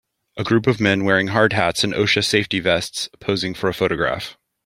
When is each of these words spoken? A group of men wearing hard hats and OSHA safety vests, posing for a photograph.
A 0.35 0.43
group 0.43 0.65
of 0.65 0.79
men 0.79 1.03
wearing 1.03 1.27
hard 1.27 1.53
hats 1.53 1.83
and 1.83 1.93
OSHA 1.93 2.23
safety 2.25 2.59
vests, 2.59 3.07
posing 3.19 3.53
for 3.53 3.69
a 3.69 3.73
photograph. 3.75 4.35